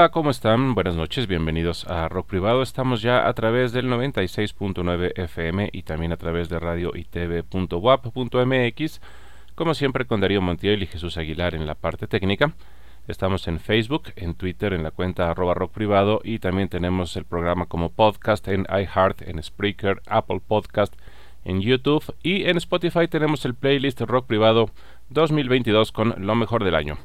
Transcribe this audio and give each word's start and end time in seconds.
Hola, 0.00 0.08
¿cómo 0.08 0.30
están? 0.30 0.74
Buenas 0.74 0.96
noches, 0.96 1.26
bienvenidos 1.26 1.86
a 1.86 2.08
Rock 2.08 2.28
Privado. 2.28 2.62
Estamos 2.62 3.02
ya 3.02 3.28
a 3.28 3.34
través 3.34 3.72
del 3.72 3.84
96.9 3.90 5.12
FM 5.14 5.68
y 5.74 5.82
también 5.82 6.10
a 6.12 6.16
través 6.16 6.48
de 6.48 6.58
radio 6.58 6.92
y 6.94 7.04
tv.wap.mx, 7.04 9.00
como 9.54 9.74
siempre 9.74 10.06
con 10.06 10.22
Darío 10.22 10.40
Montiel 10.40 10.82
y 10.82 10.86
Jesús 10.86 11.18
Aguilar 11.18 11.54
en 11.54 11.66
la 11.66 11.74
parte 11.74 12.06
técnica. 12.06 12.54
Estamos 13.08 13.46
en 13.46 13.60
Facebook, 13.60 14.04
en 14.16 14.32
Twitter, 14.32 14.72
en 14.72 14.84
la 14.84 14.90
cuenta 14.90 15.30
arroba 15.30 15.52
rock 15.52 15.72
privado 15.72 16.22
y 16.24 16.38
también 16.38 16.70
tenemos 16.70 17.14
el 17.16 17.26
programa 17.26 17.66
como 17.66 17.90
podcast 17.90 18.48
en 18.48 18.66
iHeart, 18.70 19.20
en 19.28 19.42
Spreaker, 19.42 20.00
Apple 20.06 20.40
Podcast, 20.40 20.94
en 21.44 21.60
YouTube 21.60 22.14
y 22.22 22.48
en 22.48 22.56
Spotify 22.56 23.06
tenemos 23.06 23.44
el 23.44 23.54
playlist 23.54 24.00
Rock 24.00 24.26
Privado 24.26 24.70
2022 25.10 25.92
con 25.92 26.14
lo 26.16 26.34
mejor 26.36 26.64
del 26.64 26.76
año. 26.76 26.96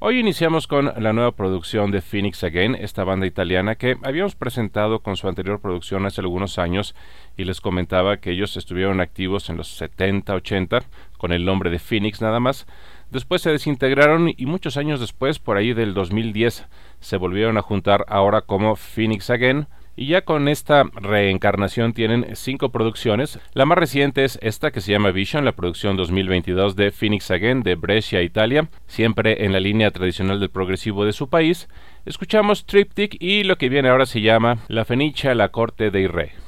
Hoy 0.00 0.20
iniciamos 0.20 0.68
con 0.68 0.92
la 0.96 1.12
nueva 1.12 1.32
producción 1.32 1.90
de 1.90 2.02
Phoenix 2.02 2.44
Again, 2.44 2.76
esta 2.76 3.02
banda 3.02 3.26
italiana 3.26 3.74
que 3.74 3.96
habíamos 4.04 4.36
presentado 4.36 5.00
con 5.00 5.16
su 5.16 5.26
anterior 5.26 5.60
producción 5.60 6.06
hace 6.06 6.20
algunos 6.20 6.60
años 6.60 6.94
y 7.36 7.42
les 7.42 7.60
comentaba 7.60 8.18
que 8.18 8.30
ellos 8.30 8.56
estuvieron 8.56 9.00
activos 9.00 9.50
en 9.50 9.56
los 9.56 9.66
70, 9.76 10.32
80 10.34 10.84
con 11.16 11.32
el 11.32 11.44
nombre 11.44 11.68
de 11.70 11.80
Phoenix 11.80 12.20
nada 12.20 12.38
más. 12.38 12.68
Después 13.10 13.42
se 13.42 13.50
desintegraron 13.50 14.32
y 14.36 14.46
muchos 14.46 14.76
años 14.76 15.00
después, 15.00 15.40
por 15.40 15.56
ahí 15.56 15.72
del 15.72 15.94
2010, 15.94 16.68
se 17.00 17.16
volvieron 17.16 17.58
a 17.58 17.62
juntar 17.62 18.04
ahora 18.06 18.42
como 18.42 18.76
Phoenix 18.76 19.30
Again 19.30 19.66
y 19.98 20.06
ya 20.06 20.22
con 20.22 20.46
esta 20.46 20.84
reencarnación 20.94 21.92
tienen 21.92 22.26
cinco 22.34 22.70
producciones. 22.70 23.40
La 23.52 23.66
más 23.66 23.76
reciente 23.76 24.24
es 24.24 24.38
esta 24.40 24.70
que 24.70 24.80
se 24.80 24.92
llama 24.92 25.10
Vision, 25.10 25.44
la 25.44 25.56
producción 25.56 25.96
2022 25.96 26.76
de 26.76 26.92
Phoenix 26.92 27.30
Again 27.32 27.64
de 27.64 27.74
Brescia, 27.74 28.22
Italia, 28.22 28.68
siempre 28.86 29.44
en 29.44 29.52
la 29.52 29.58
línea 29.58 29.90
tradicional 29.90 30.38
del 30.38 30.50
progresivo 30.50 31.04
de 31.04 31.12
su 31.12 31.28
país. 31.28 31.68
Escuchamos 32.06 32.64
Triptych 32.64 33.16
y 33.20 33.42
lo 33.42 33.56
que 33.58 33.68
viene 33.68 33.88
ahora 33.88 34.06
se 34.06 34.20
llama 34.20 34.58
La 34.68 34.84
Fenicia, 34.84 35.34
la 35.34 35.48
corte 35.48 35.90
de 35.90 36.00
Irre. 36.00 36.47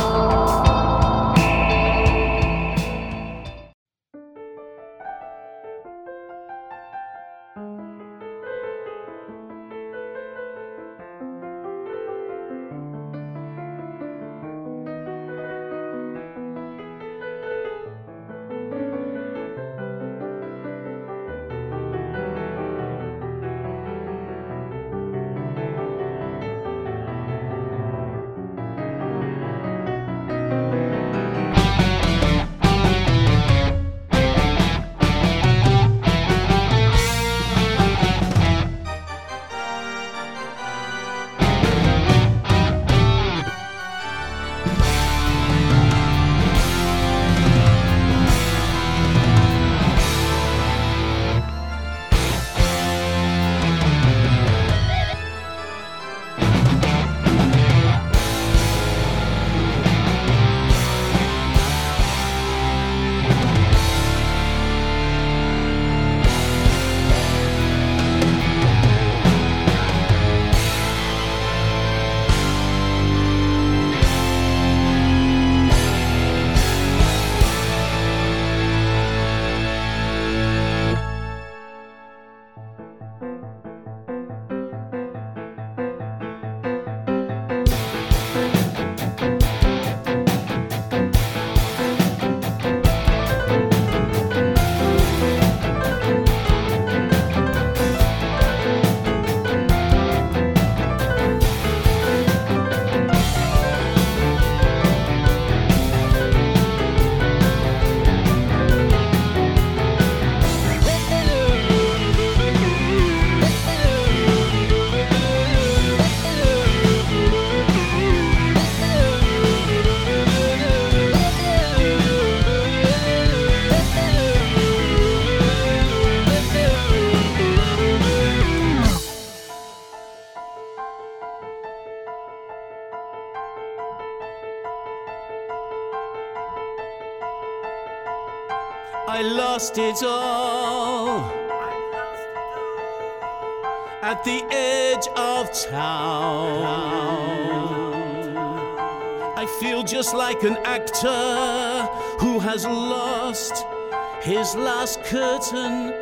Curtain 155.11 155.93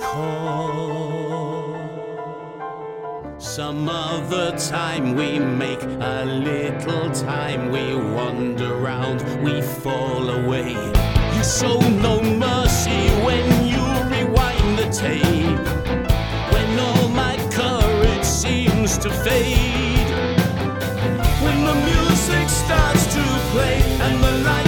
call. 0.00 1.76
Some 3.36 3.90
other 3.90 4.56
time 4.56 5.14
we 5.14 5.38
make 5.38 5.82
a 5.82 6.24
little 6.24 7.10
time, 7.10 7.70
we 7.70 7.94
wander 7.94 8.72
around, 8.74 9.20
we 9.44 9.60
fall 9.60 10.30
away. 10.30 10.72
You 11.34 11.44
show 11.44 11.78
no 12.06 12.22
mercy 12.22 13.02
when 13.26 13.46
you 13.72 13.84
rewind 14.14 14.78
the 14.78 14.88
tape. 14.90 15.66
When 16.54 16.78
all 16.78 17.08
my 17.10 17.36
courage 17.52 18.24
seems 18.24 18.96
to 18.96 19.10
fade. 19.10 20.10
When 21.44 21.58
the 21.68 21.76
music 21.92 22.48
starts 22.48 23.04
to 23.14 23.24
play 23.52 23.82
and 24.04 24.24
the 24.24 24.32
lights 24.48 24.63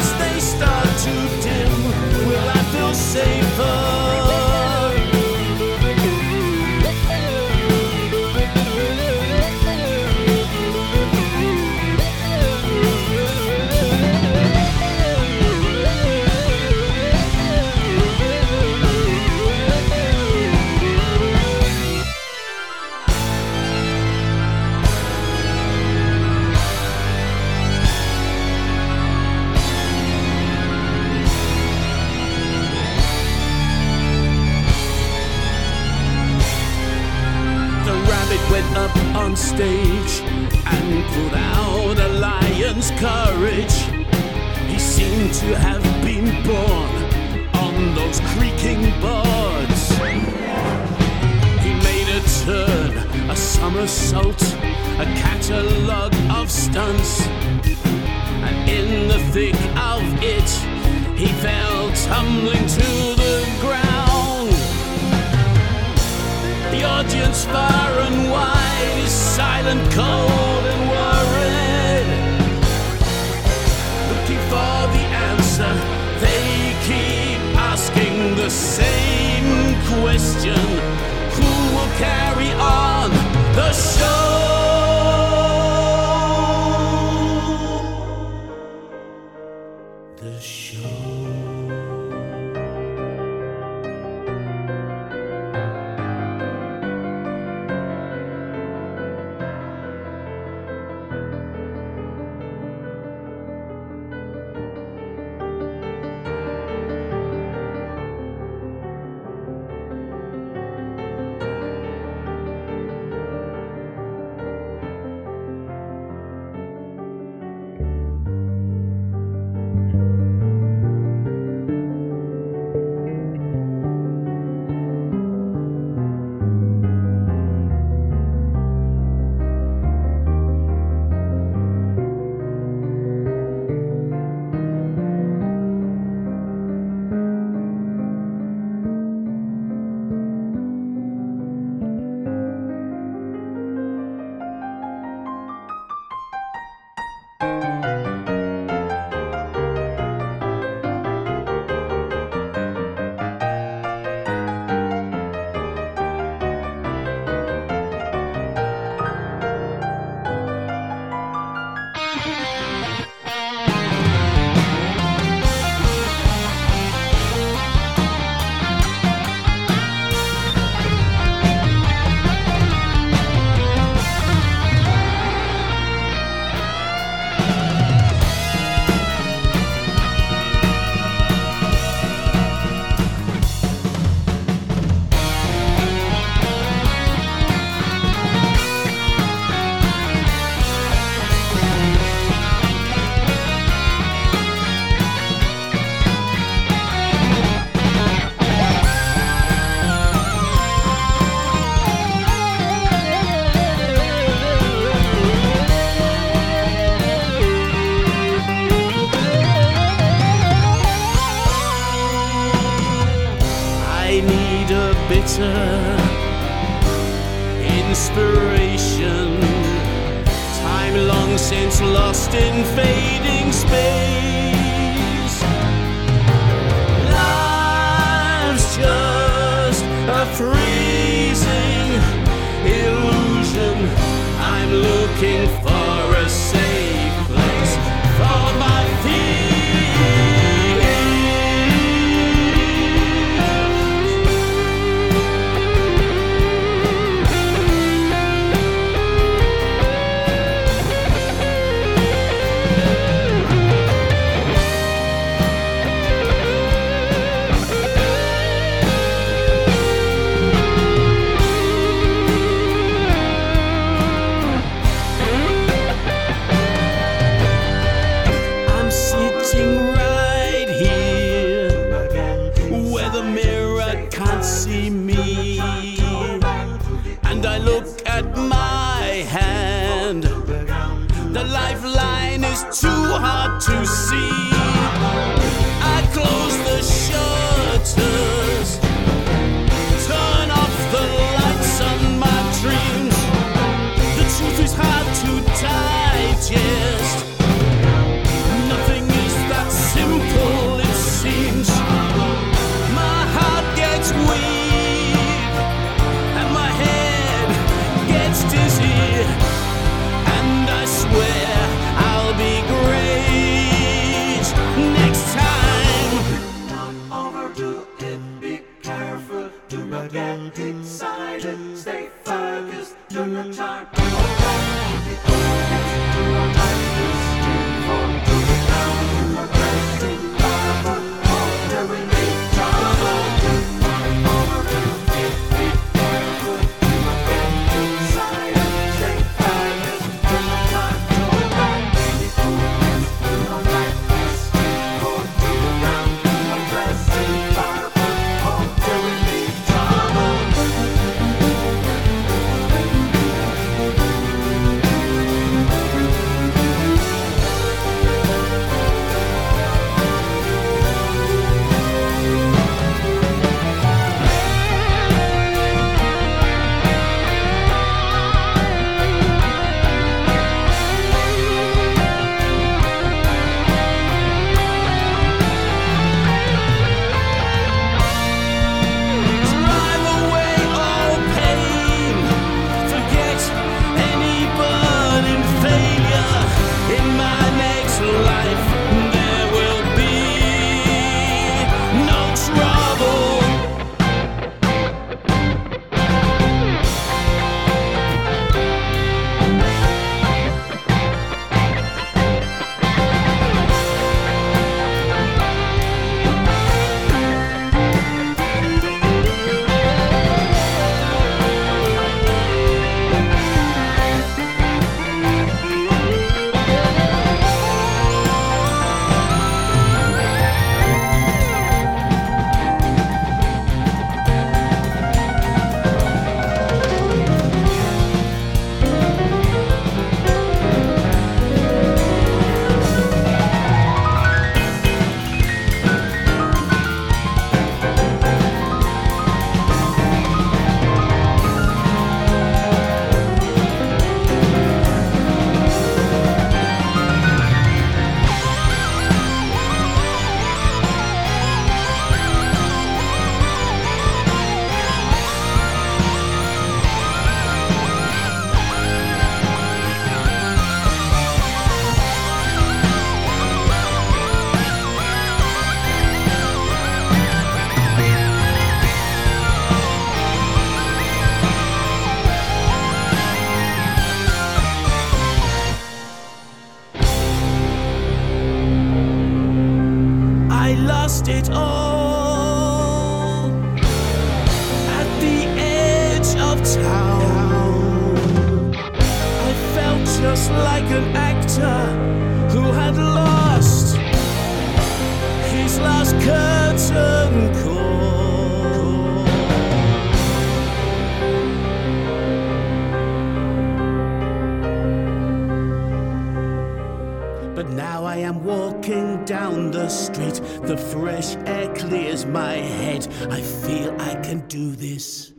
I 508.07 508.19
am 508.19 508.45
walking 508.45 509.25
down 509.25 509.73
the 509.73 509.88
street. 509.88 510.40
The 510.62 510.77
fresh 510.77 511.35
air 511.45 511.75
clears 511.75 512.25
my 512.25 512.53
head. 512.53 513.09
I 513.31 513.40
feel 513.40 514.01
I 514.01 514.14
can 514.23 514.47
do 514.47 514.77
this. 514.77 515.33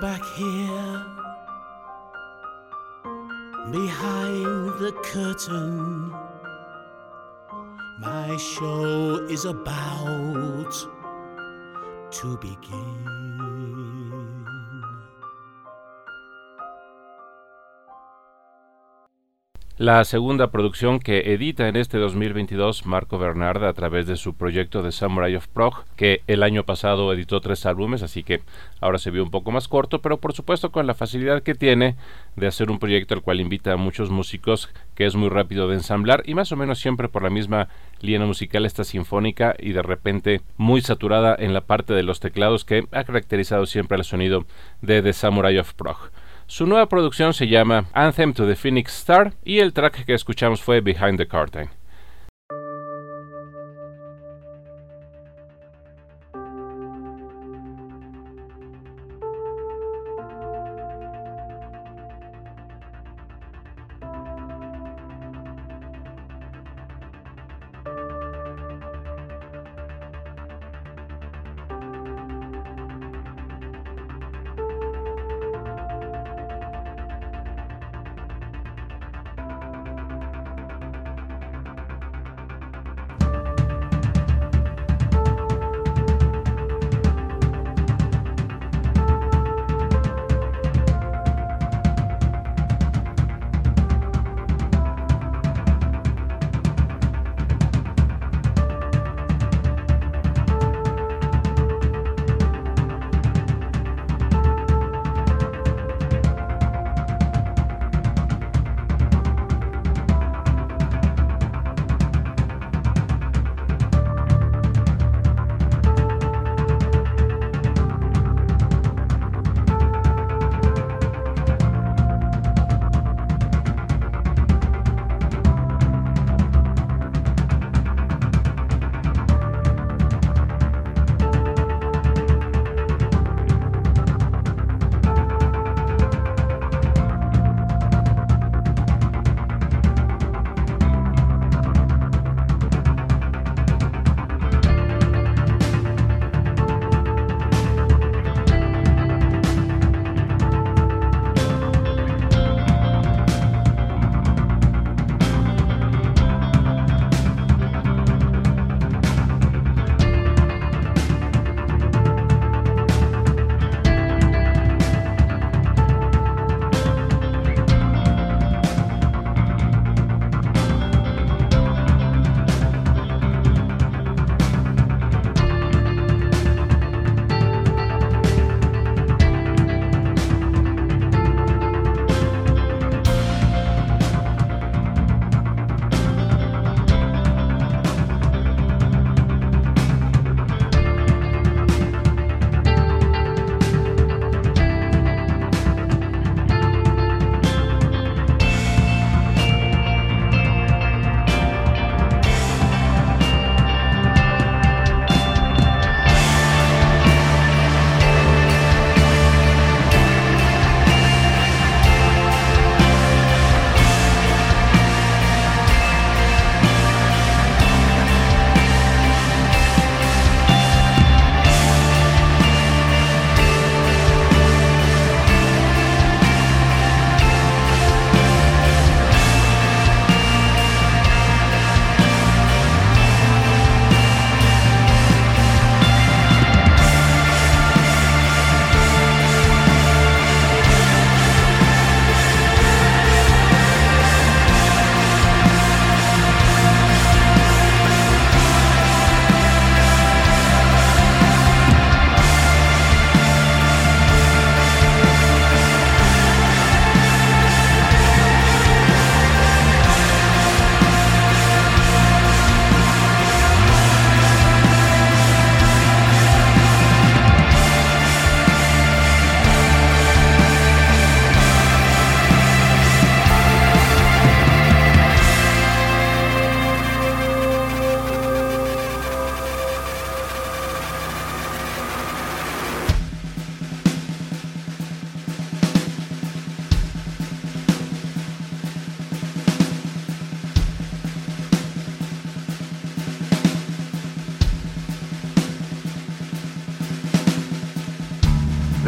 Back 0.00 0.22
here 0.36 1.04
behind 3.72 4.78
the 4.78 4.92
curtain. 5.02 6.12
My 7.98 8.36
show 8.36 9.26
is 9.28 9.44
about 9.44 10.72
to 12.12 12.36
begin. 12.36 13.47
La 19.78 20.02
segunda 20.02 20.50
producción 20.50 20.98
que 20.98 21.32
edita 21.34 21.68
en 21.68 21.76
este 21.76 21.98
2022 21.98 22.84
Marco 22.84 23.16
Bernard 23.16 23.62
a 23.62 23.72
través 23.74 24.08
de 24.08 24.16
su 24.16 24.34
proyecto 24.34 24.82
de 24.82 24.90
Samurai 24.90 25.36
of 25.36 25.46
Prague, 25.46 25.76
que 25.94 26.22
el 26.26 26.42
año 26.42 26.64
pasado 26.64 27.12
editó 27.12 27.40
tres 27.40 27.64
álbumes, 27.64 28.02
así 28.02 28.24
que 28.24 28.40
ahora 28.80 28.98
se 28.98 29.12
vio 29.12 29.22
un 29.22 29.30
poco 29.30 29.52
más 29.52 29.68
corto, 29.68 30.00
pero 30.00 30.16
por 30.16 30.32
supuesto 30.32 30.72
con 30.72 30.88
la 30.88 30.94
facilidad 30.94 31.44
que 31.44 31.54
tiene 31.54 31.94
de 32.34 32.48
hacer 32.48 32.72
un 32.72 32.80
proyecto 32.80 33.14
al 33.14 33.22
cual 33.22 33.38
invita 33.38 33.72
a 33.72 33.76
muchos 33.76 34.10
músicos, 34.10 34.68
que 34.96 35.06
es 35.06 35.14
muy 35.14 35.28
rápido 35.28 35.68
de 35.68 35.76
ensamblar 35.76 36.24
y 36.26 36.34
más 36.34 36.50
o 36.50 36.56
menos 36.56 36.80
siempre 36.80 37.08
por 37.08 37.22
la 37.22 37.30
misma 37.30 37.68
línea 38.00 38.26
musical 38.26 38.66
esta 38.66 38.82
sinfónica 38.82 39.54
y 39.60 39.70
de 39.70 39.82
repente 39.82 40.40
muy 40.56 40.80
saturada 40.80 41.36
en 41.38 41.54
la 41.54 41.60
parte 41.60 41.94
de 41.94 42.02
los 42.02 42.18
teclados 42.18 42.64
que 42.64 42.88
ha 42.90 43.04
caracterizado 43.04 43.64
siempre 43.64 43.96
el 43.96 44.02
sonido 44.02 44.44
de 44.82 45.02
The 45.02 45.12
Samurai 45.12 45.56
of 45.56 45.72
Prague. 45.74 46.10
Su 46.50 46.66
nueva 46.66 46.88
producción 46.88 47.34
se 47.34 47.46
llama 47.46 47.84
Anthem 47.92 48.32
to 48.32 48.46
the 48.46 48.56
Phoenix 48.56 48.96
Star 49.00 49.34
y 49.44 49.58
el 49.58 49.74
track 49.74 50.06
que 50.06 50.14
escuchamos 50.14 50.62
fue 50.62 50.80
Behind 50.80 51.18
the 51.18 51.28
Curtain. 51.28 51.68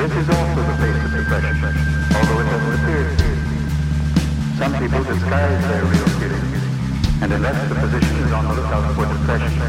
This 0.01 0.13
is 0.13 0.31
also 0.31 0.63
the 0.63 0.77
face 0.81 1.05
of 1.05 1.11
depression, 1.13 1.77
although 2.17 2.41
it 2.41 2.49
doesn't 2.49 2.73
appear 2.73 3.05
to 3.05 3.23
be. 3.23 4.57
Some 4.57 4.73
people 4.79 5.05
disguise 5.05 5.69
their 5.69 5.85
real 5.85 6.09
feelings, 6.17 7.21
and 7.21 7.31
unless 7.31 7.69
the 7.69 7.75
physician 7.75 8.17
is 8.25 8.33
on 8.33 8.49
the 8.49 8.55
lookout 8.55 8.95
for 8.95 9.05
depression, 9.05 9.61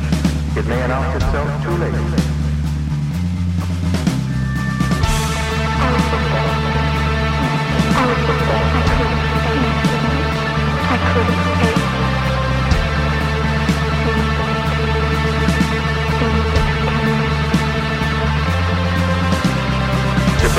it 0.58 0.65
may 0.67 0.82
announce 0.84 1.22
itself 1.22 1.63
too 1.65 1.72
late. 1.72 2.31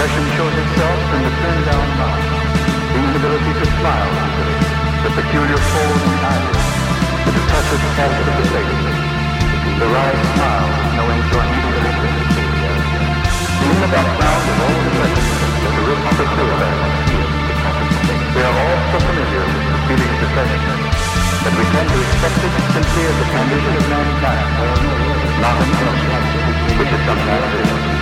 Depression 0.02 0.34
shows 0.34 0.50
itself 0.50 0.98
in 1.14 1.20
the 1.22 1.30
turned 1.30 1.62
down 1.62 1.86
mouth, 1.94 2.26
the 2.90 2.98
inability 3.06 3.52
to 3.54 3.66
smile 3.70 4.10
easily, 4.18 4.58
the 4.98 5.10
peculiar 5.14 5.60
fold 5.62 5.94
in 5.94 6.10
the 6.10 6.18
eyes, 6.26 6.58
the 7.22 7.30
depressive 7.38 7.82
habit 7.94 8.26
of 8.26 8.34
the 8.34 8.46
face, 8.50 8.82
the 9.78 9.86
wry 9.94 10.10
smile 10.34 11.06
enjoyment 11.06 11.62
of 11.62 11.86
the 11.86 12.10
In 13.62 13.76
the 13.78 13.90
background 13.94 14.42
of 14.42 14.58
all 14.58 14.74
depression 14.74 15.26
is 15.70 15.70
a 15.70 15.82
rich 15.86 16.02
pursuit 16.18 16.50
We 18.34 18.40
are 18.42 18.56
all 18.58 18.78
so 18.90 18.98
familiar 19.06 19.44
with 19.54 19.66
the 19.70 19.78
feeling 19.86 20.10
of 20.10 20.18
depression 20.18 20.78
that 21.46 21.54
we 21.54 21.62
tend 21.70 21.86
to 21.94 21.98
accept 22.02 22.42
it 22.42 22.54
simply 22.74 23.02
as 23.06 23.16
a 23.22 23.26
condition 23.38 23.74
of 23.78 23.84
mankind, 23.86 24.50
not 25.38 25.62
an 25.62 25.70
illness, 25.78 26.26
which 26.74 26.90
is 26.90 27.02
sometimes 27.06 28.01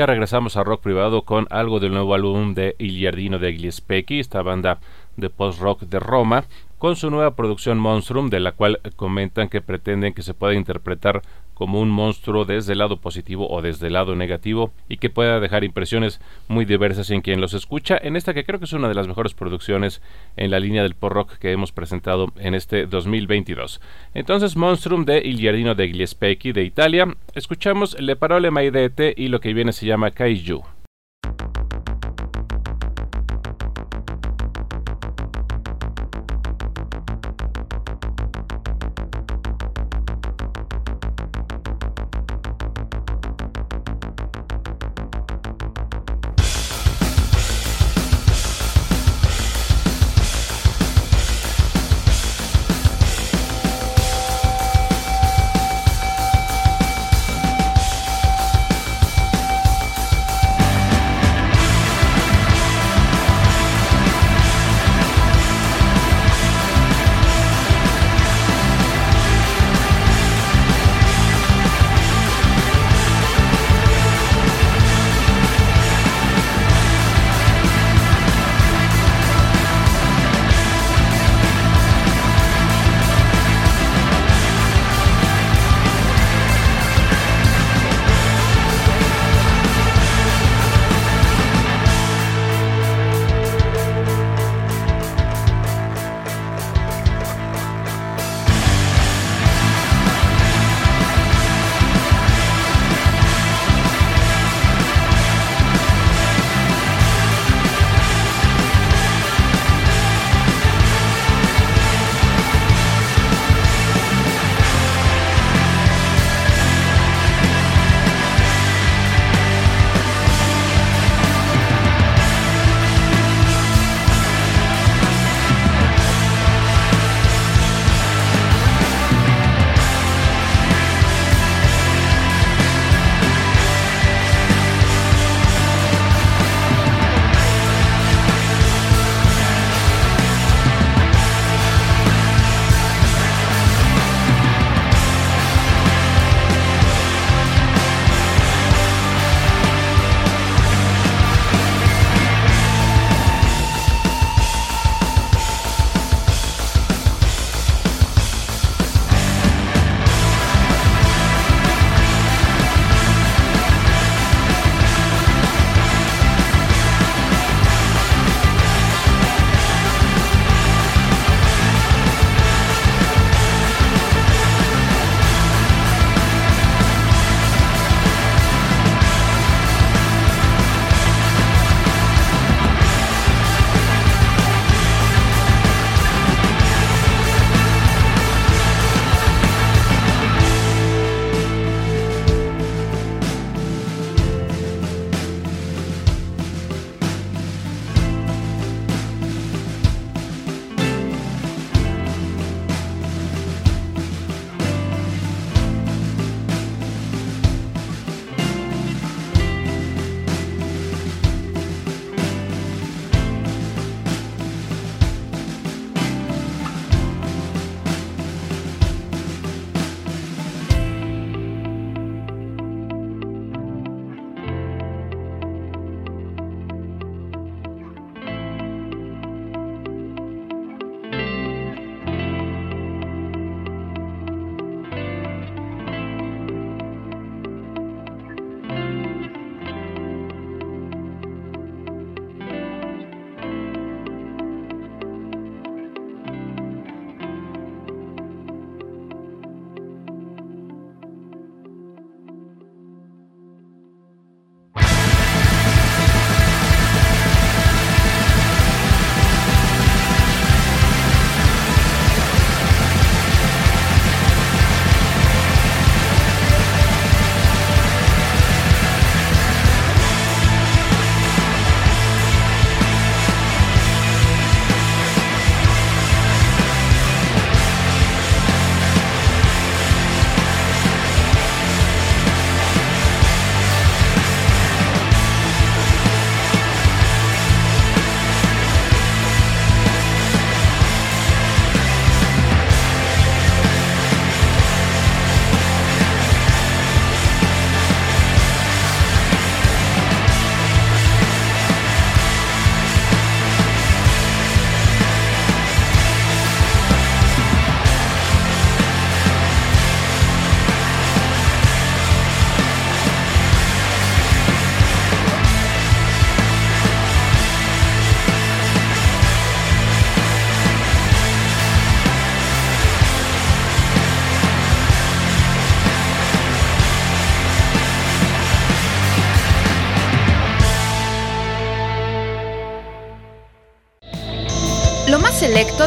Ya 0.00 0.06
regresamos 0.06 0.56
a 0.56 0.64
rock 0.64 0.80
privado 0.80 1.26
con 1.26 1.46
algo 1.50 1.78
del 1.78 1.92
nuevo 1.92 2.14
álbum 2.14 2.54
de 2.54 2.74
Il 2.78 2.92
Giardino 2.92 3.38
de 3.38 3.52
Gliespecchi, 3.52 4.18
esta 4.18 4.40
banda 4.40 4.80
de 5.18 5.28
post-rock 5.28 5.82
de 5.82 6.00
Roma, 6.00 6.44
con 6.78 6.96
su 6.96 7.10
nueva 7.10 7.36
producción 7.36 7.78
Monstrum, 7.78 8.30
de 8.30 8.40
la 8.40 8.52
cual 8.52 8.80
comentan 8.96 9.50
que 9.50 9.60
pretenden 9.60 10.14
que 10.14 10.22
se 10.22 10.32
pueda 10.32 10.54
interpretar 10.54 11.20
como 11.60 11.78
un 11.78 11.90
monstruo 11.90 12.46
desde 12.46 12.72
el 12.72 12.78
lado 12.78 12.96
positivo 13.02 13.46
o 13.50 13.60
desde 13.60 13.88
el 13.88 13.92
lado 13.92 14.16
negativo 14.16 14.72
y 14.88 14.96
que 14.96 15.10
pueda 15.10 15.40
dejar 15.40 15.62
impresiones 15.62 16.18
muy 16.48 16.64
diversas 16.64 17.10
en 17.10 17.20
quien 17.20 17.38
los 17.38 17.52
escucha, 17.52 18.00
en 18.02 18.16
esta 18.16 18.32
que 18.32 18.44
creo 18.44 18.58
que 18.58 18.64
es 18.64 18.72
una 18.72 18.88
de 18.88 18.94
las 18.94 19.06
mejores 19.06 19.34
producciones 19.34 20.00
en 20.38 20.50
la 20.50 20.58
línea 20.58 20.82
del 20.82 20.94
post 20.94 21.12
rock 21.12 21.32
que 21.36 21.52
hemos 21.52 21.70
presentado 21.70 22.32
en 22.38 22.54
este 22.54 22.86
2022. 22.86 23.82
Entonces, 24.14 24.56
Monstrum 24.56 25.04
de 25.04 25.20
Il 25.22 25.36
Giardino 25.36 25.74
de 25.74 25.88
Gliespecchi 25.88 26.52
de 26.52 26.64
Italia, 26.64 27.14
escuchamos 27.34 27.94
Le 28.00 28.16
Parole 28.16 28.50
Maidete 28.50 29.12
y 29.14 29.28
lo 29.28 29.40
que 29.40 29.52
viene 29.52 29.72
se 29.74 29.84
llama 29.84 30.12
Kaiju. 30.12 30.79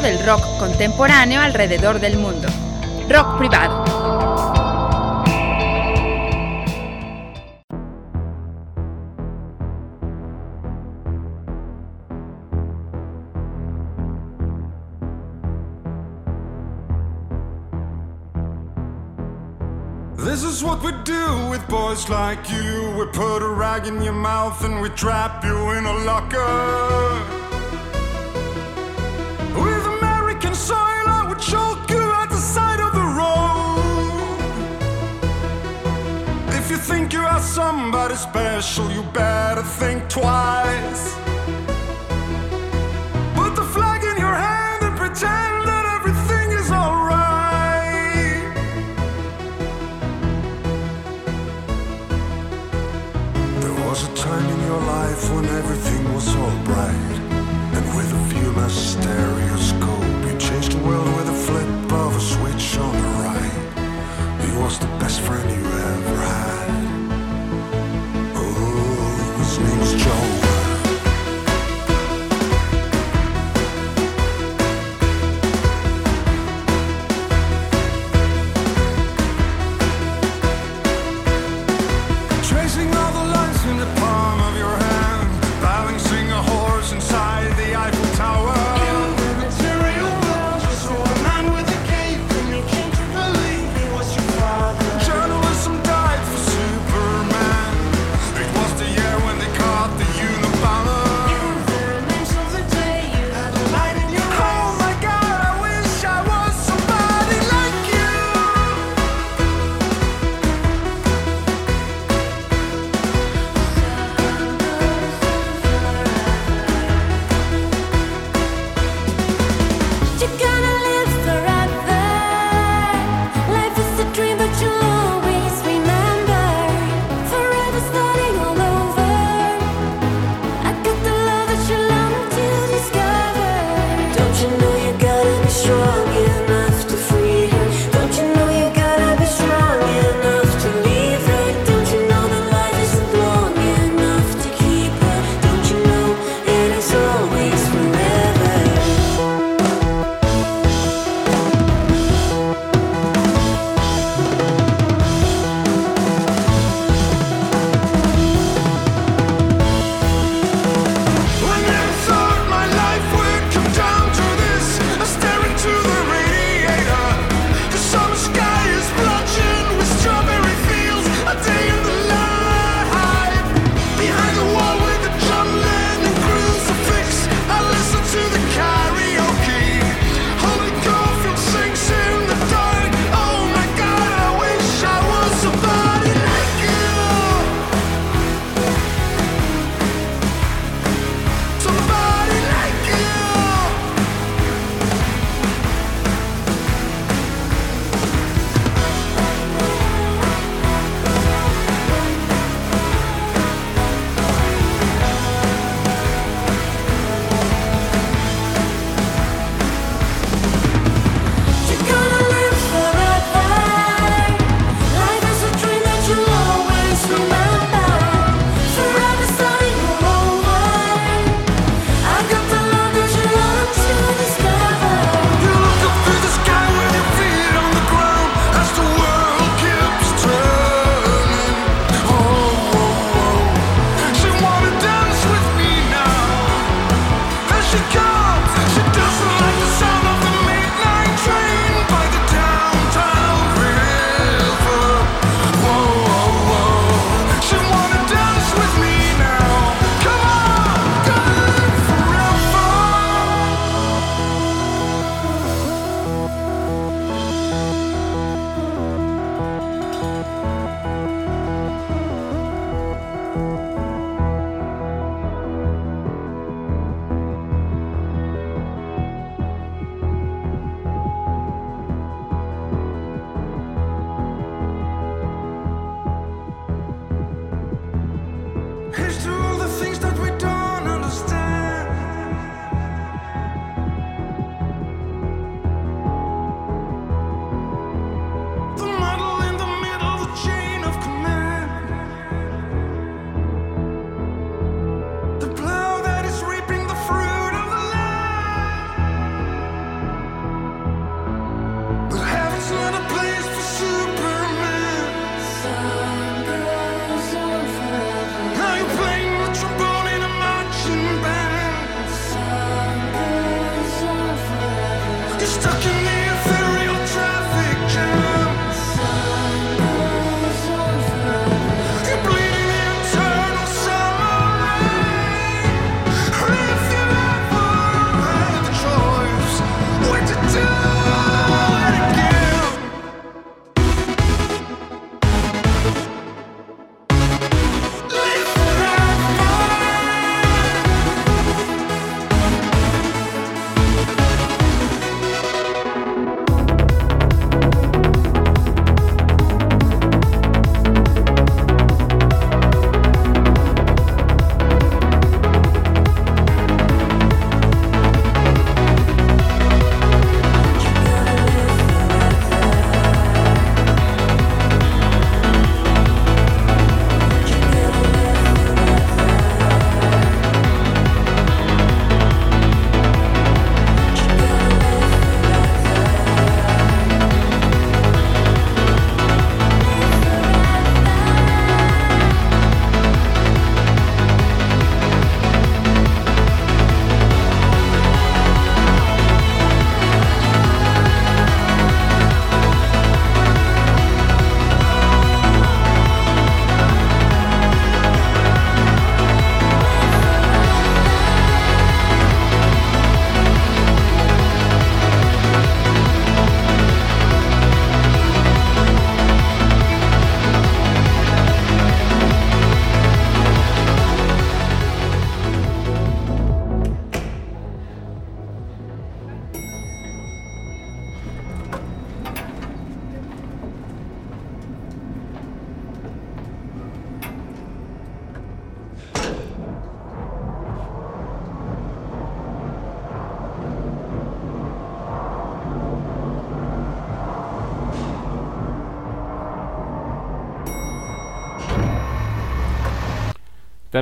Del 0.01 0.25
rock 0.25 0.43
contemporáneo 0.57 1.41
alrededor 1.41 1.99
del 1.99 2.17
mundo. 2.17 2.47
Rock 3.09 3.37
privado. 3.37 3.83
This 20.17 20.43
is 20.43 20.63
what 20.63 20.81
we 20.81 20.91
do 21.03 21.49
with 21.49 21.67
boys 21.67 22.09
like 22.09 22.49
you. 22.49 22.95
We 22.97 23.05
put 23.07 23.43
a 23.43 23.47
rag 23.47 23.85
in 23.85 24.01
your 24.01 24.13
mouth 24.13 24.63
and 24.63 24.81
we 24.81 24.89
trap 24.89 25.43
you 25.43 25.71
in 25.71 25.85
a 25.85 25.93
locker. 26.05 27.42
Soil, 30.69 31.05
I 31.19 31.25
would 31.27 31.41
choke 31.53 31.89
you 31.89 32.03
at 32.21 32.29
the 32.29 32.41
side 32.55 32.81
of 32.87 32.91
the 32.99 33.07
road. 33.19 34.37
If 36.59 36.65
you 36.71 36.77
think 36.77 37.11
you 37.11 37.23
are 37.33 37.43
somebody 37.59 38.15
special, 38.15 38.85
you 38.95 39.03
better 39.23 39.63
think 39.79 39.99
twice. 40.19 41.03
Put 43.39 43.51
the 43.61 43.67
flag 43.75 44.01
in 44.11 44.17
your 44.25 44.37
hand 44.47 44.79
and 44.87 44.95
pretend 45.03 45.53
that 45.69 45.85
everything 45.97 46.47
is 46.61 46.69
alright. 46.71 48.53
There 53.63 53.77
was 53.85 53.99
a 54.09 54.11
time 54.27 54.47
in 54.55 54.59
your 54.69 54.81
life 54.95 55.23
when 55.33 55.45
everything 55.59 56.03
was 56.13 56.27
all 56.39 56.57
bright. 56.69 57.15
And 57.75 57.85
with 57.97 58.11
a 58.13 58.23
stereoscope, 58.69 59.83
you 59.83 59.92
changed 60.63 60.77
the 60.77 60.87
world 60.87 61.05
with 61.15 61.29
a 61.29 61.33
flip 61.33 61.91
of 61.91 62.15
a 62.15 62.19
switch 62.19 62.77
on 62.77 62.95
the 62.95 63.07
right. 63.23 64.45
He 64.45 64.51
was 64.57 64.79
the 64.79 64.87
best 64.99 65.21
friend 65.21 65.49
you 65.49 65.65
ever 65.65 66.17
had. 66.17 66.69
Oh, 68.35 69.35
his 69.39 69.59
name 69.59 69.79
was 69.79 69.93
Joe. 70.03 70.42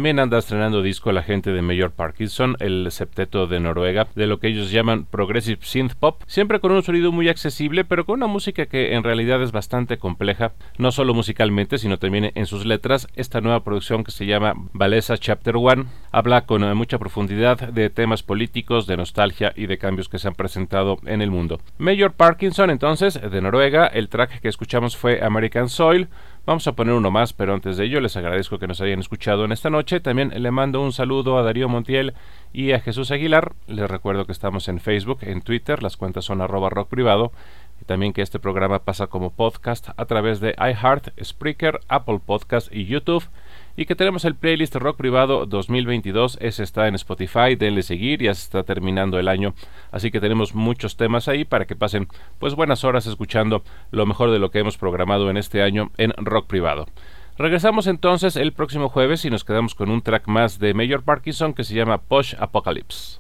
También 0.02 0.18
anda 0.18 0.39
estrenando 0.39 0.82
disco 0.82 1.12
la 1.12 1.22
gente 1.22 1.52
de 1.52 1.62
Mayor 1.62 1.91
Parkinson, 1.91 2.56
el 2.60 2.88
septeto 2.89 3.45
de 3.45 3.60
Noruega, 3.60 4.08
de 4.16 4.26
lo 4.26 4.39
que 4.39 4.47
ellos 4.47 4.72
llaman 4.72 5.06
Progressive 5.06 5.60
Synth 5.62 5.93
Pop, 5.93 6.24
siempre 6.26 6.60
con 6.60 6.72
un 6.72 6.82
sonido 6.82 7.12
muy 7.12 7.30
accesible, 7.30 7.86
pero 7.86 8.04
con 8.04 8.16
una 8.16 8.26
música 8.26 8.66
que 8.66 8.95
en 8.95 9.04
realidad 9.04 9.43
es 9.43 9.52
bastante 9.52 9.99
compleja, 9.99 10.54
no 10.80 10.91
solo 10.91 11.14
musicalmente, 11.14 11.78
sino 11.78 11.99
también 11.99 12.32
en 12.34 12.47
sus 12.47 12.66
letras. 12.66 13.08
Esta 13.16 13.41
nueva 13.41 13.64
producción 13.64 14.04
que 14.04 14.10
se 14.10 14.26
llama 14.26 14.56
Valesa 14.74 15.20
Chapter 15.20 15.58
One 15.58 15.86
habla 16.12 16.47
con 16.47 16.64
eh, 16.64 16.74
mucha 16.74 16.97
profundidad 16.97 17.60
de 17.60 17.91
temas 17.91 18.24
políticos, 18.24 18.88
de 18.88 18.97
nostalgia 18.97 19.54
y 19.56 19.68
de 19.68 19.78
cambios 19.78 20.10
que 20.10 20.18
se 20.18 20.28
han 20.28 20.34
presentado 20.34 20.97
en 21.06 21.22
el 21.22 21.30
mundo. 21.30 21.62
Mayor 21.78 22.14
Parkinson, 22.14 22.72
entonces, 22.72 23.22
de 23.22 23.39
Noruega, 23.39 23.86
el 23.86 24.10
track 24.10 24.39
que 24.39 24.47
escuchamos 24.47 24.97
fue 24.97 25.24
American 25.24 25.70
Soil, 25.70 26.08
Vamos 26.44 26.66
a 26.66 26.72
poner 26.72 26.96
uno 26.96 27.12
más, 27.12 27.34
pero 27.34 27.54
antes 27.54 27.78
de 27.78 27.86
ello 27.86 28.02
les 28.02 28.18
agradezco 28.18 28.58
que 28.58 28.66
nos 28.66 28.82
hayan 28.82 29.00
escuchado 29.00 29.46
en 29.46 29.52
esta 29.52 29.70
noche. 29.70 30.00
También 30.00 30.34
le 30.36 30.50
mando 30.50 30.82
un 30.82 30.92
saludo 30.92 31.38
a 31.38 31.44
Darío 31.44 31.70
Montiel 31.70 32.16
y 32.52 32.72
a 32.72 32.80
Jesús 32.80 33.12
Aguilar. 33.12 33.54
Les 33.68 33.88
recuerdo 33.88 34.26
que 34.26 34.32
estamos 34.32 34.68
en 34.68 34.80
Facebook, 34.80 35.20
en 35.22 35.44
Twitter, 35.44 35.84
las 35.84 35.98
cuentas 35.98 36.26
son 36.26 36.42
arroba 36.42 36.72
rock 36.72 36.89
privado. 36.89 37.32
Y 37.80 37.86
también 37.86 38.12
que 38.12 38.24
este 38.24 38.39
programa 38.39 38.80
pasa 38.80 39.06
como 39.06 39.30
podcast 39.30 39.89
a 39.96 40.06
través 40.06 40.39
de 40.39 40.56
iHeart, 40.58 41.10
Spreaker, 41.24 41.80
Apple 41.88 42.20
Podcast 42.26 42.74
y 42.74 42.86
YouTube 42.86 43.24
y 43.76 43.86
que 43.86 43.96
tenemos 43.96 44.26
el 44.26 44.36
playlist 44.36 44.76
Rock 44.76 44.98
Privado 44.98 45.46
2022. 45.46 46.38
Ese 46.42 46.64
está 46.64 46.88
en 46.88 46.96
Spotify, 46.96 47.56
denle 47.58 47.84
seguir, 47.84 48.22
ya 48.22 48.34
se 48.34 48.44
está 48.44 48.64
terminando 48.64 49.20
el 49.20 49.28
año, 49.28 49.54
así 49.92 50.12
que 50.12 50.20
tenemos 50.20 50.56
muchos 50.56 50.98
temas 50.98 51.28
ahí 51.28 51.46
para 51.46 51.66
que 51.66 51.76
pasen 51.76 52.08
pues 52.40 52.56
buenas 52.56 52.84
horas 52.84 53.06
escuchando 53.06 53.64
lo 53.92 54.06
mejor 54.06 54.32
de 54.32 54.40
lo 54.40 54.52
que 54.52 54.60
hemos 54.60 54.78
programado 54.78 55.30
en 55.30 55.38
este 55.38 55.62
año 55.62 55.92
en 55.98 56.14
Rock 56.18 56.48
Privado. 56.48 56.88
Regresamos 57.38 57.88
entonces 57.88 58.36
el 58.36 58.54
próximo 58.54 58.90
jueves 58.90 59.26
y 59.26 59.30
nos 59.30 59.44
quedamos 59.44 59.74
con 59.74 59.90
un 59.90 60.02
track 60.02 60.28
más 60.28 60.60
de 60.60 60.74
Major 60.74 61.02
Parkinson 61.04 61.54
que 61.54 61.64
se 61.64 61.74
llama 61.74 61.98
Posh 61.98 62.36
Apocalypse. 62.38 63.20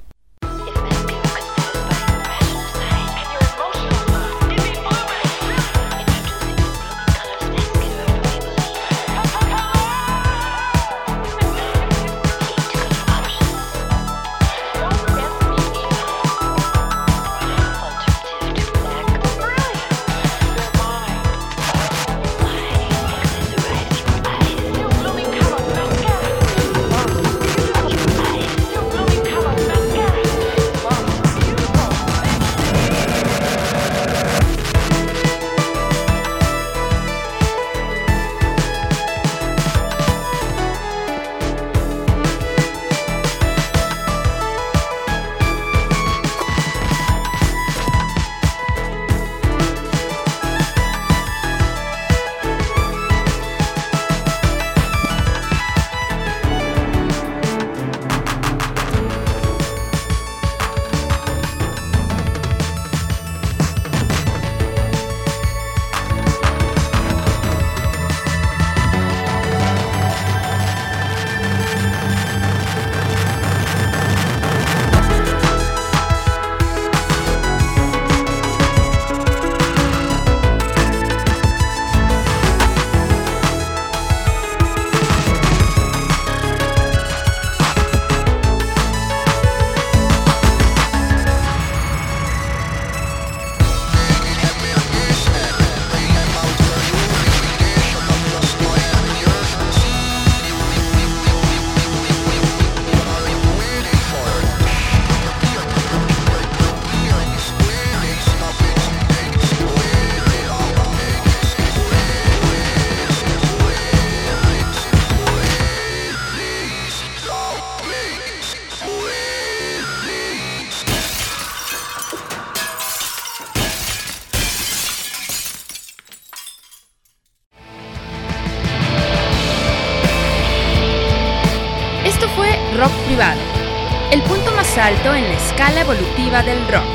Escala 135.61 135.81
evolutiva 135.81 136.41
del 136.41 136.67
rock. 136.69 136.90